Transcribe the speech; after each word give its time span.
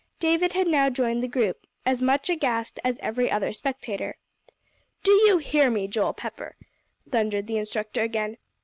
David 0.19 0.53
had 0.53 0.67
now 0.67 0.89
joined 0.89 1.21
the 1.21 1.27
group, 1.27 1.67
as 1.85 2.01
much 2.01 2.27
aghast 2.27 2.79
as 2.83 2.97
every 3.03 3.29
other 3.29 3.53
spectator. 3.53 4.17
"Do 5.03 5.11
you 5.11 5.37
hear 5.37 5.69
me, 5.69 5.87
Joel 5.87 6.13
Pepper?" 6.13 6.55
thundered 7.07 7.45
the 7.45 7.57
instructor 7.57 8.01
again. 8.01 8.37